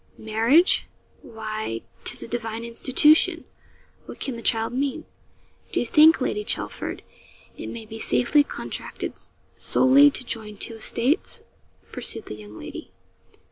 'Marriage? 0.17 0.87
why 1.21 1.81
'tis 2.03 2.23
a 2.23 2.27
divine 2.27 2.65
institution. 2.65 3.45
What 4.07 4.19
can 4.19 4.35
the 4.35 4.41
child 4.41 4.73
mean?' 4.73 5.05
'Do 5.71 5.79
you 5.79 5.85
think, 5.85 6.19
Lady 6.19 6.43
Chelford, 6.43 7.03
it 7.55 7.67
may 7.67 7.85
be 7.85 7.99
safely 7.99 8.43
contracted, 8.43 9.13
solely 9.57 10.09
to 10.09 10.25
join 10.25 10.57
two 10.57 10.73
estates?' 10.73 11.43
pursued 11.91 12.25
the 12.25 12.33
young 12.35 12.57
lady. 12.57 12.91